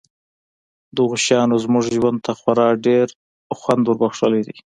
[0.97, 3.07] دغو شیانو زموږ ژوند ته خورا ډېر
[3.59, 4.55] خوند وربښلی دی